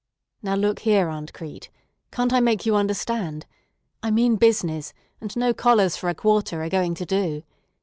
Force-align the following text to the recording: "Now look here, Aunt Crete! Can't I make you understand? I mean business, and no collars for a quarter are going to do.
"Now 0.41 0.55
look 0.55 0.79
here, 0.79 1.09
Aunt 1.09 1.31
Crete! 1.31 1.69
Can't 2.11 2.33
I 2.33 2.39
make 2.39 2.65
you 2.65 2.75
understand? 2.75 3.45
I 4.01 4.09
mean 4.09 4.35
business, 4.35 4.95
and 5.19 5.35
no 5.37 5.53
collars 5.53 5.95
for 5.95 6.09
a 6.09 6.15
quarter 6.15 6.63
are 6.63 6.69
going 6.69 6.95
to 6.95 7.05
do. 7.05 7.43